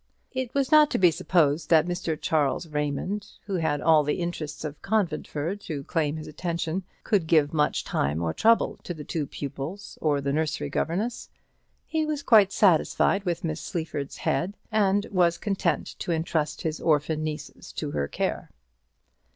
It 0.31 0.51
was 0.55 0.71
not 0.71 0.89
to 0.89 0.97
be 0.97 1.11
supposed 1.11 1.69
that 1.69 1.85
Mr. 1.85 2.19
Charles 2.19 2.65
Raymond, 2.67 3.33
who 3.45 3.57
had 3.57 3.81
all 3.81 4.03
the 4.03 4.19
interests 4.19 4.63
of 4.65 4.81
Conventford 4.81 5.61
to 5.65 5.83
claim 5.83 6.17
his 6.17 6.25
attention, 6.25 6.81
could 7.03 7.27
give 7.27 7.53
much 7.53 7.83
time 7.83 8.19
or 8.23 8.33
trouble 8.33 8.77
to 8.81 8.95
the 8.95 9.03
two 9.03 9.27
pupils 9.27 9.99
or 10.01 10.19
the 10.19 10.33
nursery 10.33 10.71
governess. 10.71 11.29
He 11.85 12.03
was 12.03 12.23
quite 12.23 12.51
satisfied 12.51 13.25
with 13.25 13.43
Miss 13.43 13.61
Sleaford's 13.61 14.17
head, 14.17 14.57
and 14.71 15.05
was 15.11 15.37
content 15.37 15.95
to 15.99 16.11
entrust 16.11 16.61
his 16.63 16.79
orphan 16.81 17.23
nieces 17.23 17.71
to 17.73 17.91
her 17.91 18.07
care. 18.07 18.49